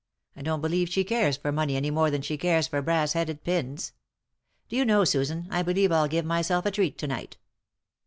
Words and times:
I 0.35 0.41
don't 0.41 0.61
believe 0.61 0.89
she 0.89 1.03
cares 1.03 1.37
for 1.37 1.51
money 1.51 1.75
any 1.75 1.91
more 1.91 2.09
than 2.09 2.23
she 2.23 2.35
cares 2.35 2.67
for 2.67 2.81
brass 2.81 3.13
headed 3.13 3.43
pins. 3.43 3.93
Do 4.67 4.75
you 4.75 4.83
know, 4.83 5.03
Susan, 5.05 5.47
I 5.51 5.61
believe 5.61 5.91
I'll 5.91 6.07
give 6.07 6.25
myself 6.25 6.65
a 6.65 6.71
treat 6.71 6.97
to 6.97 7.07
night." 7.07 7.37